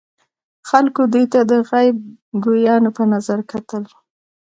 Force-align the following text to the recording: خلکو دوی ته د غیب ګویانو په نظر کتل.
خلکو 0.69 1.01
دوی 1.13 1.25
ته 1.33 1.39
د 1.51 1.53
غیب 1.69 1.95
ګویانو 2.43 2.89
په 2.97 3.03
نظر 3.13 3.39
کتل. 3.51 3.83